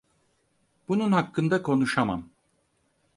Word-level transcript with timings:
Bunun 0.87 1.11
hakkında 1.11 1.61
konuşamam. 1.63 2.29